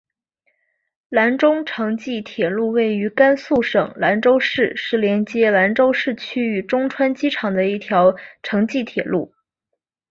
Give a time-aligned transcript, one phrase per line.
[1.09, 9.35] 兰中城际铁路位于甘肃省兰州市是连接兰州市区与中川机场的一条城际铁路。